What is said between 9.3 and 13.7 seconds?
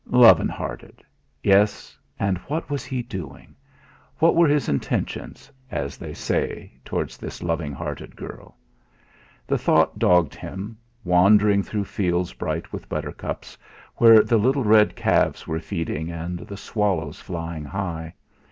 The thought dogged him, wandering through fields bright with buttercups,